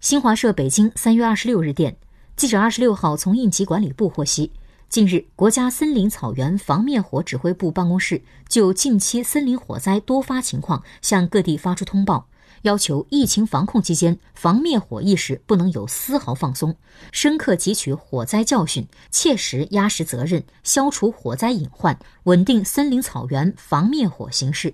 [0.00, 1.94] 新华社北京三月二十六日电
[2.34, 4.50] 记者二十六号从应急管理部获悉
[4.88, 12.26] 近日国家森林草原防灭火指挥部办公室就近期森林火灾多发情况向各地发出通报
[12.62, 16.74] 要求疫情防控期间防灭火意识不能有丝毫放松
[17.12, 24.72] 深刻汲取火灾教训切实压实责任消除火灾隐患稳定森林草原防灭火形势。